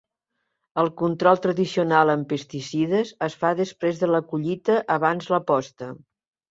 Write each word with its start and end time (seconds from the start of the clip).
El 0.83 0.87
control 1.01 1.41
tradicional 1.43 2.13
amb 2.15 2.27
pesticides 2.33 3.13
es 3.29 3.39
fa 3.45 3.55
després 3.63 4.05
de 4.05 4.13
la 4.17 4.27
collita 4.35 4.83
abans 5.01 5.35
la 5.37 5.45
posta. 5.55 5.97